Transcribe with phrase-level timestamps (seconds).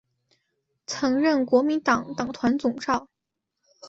[0.87, 3.07] 曾任国民党党团总召。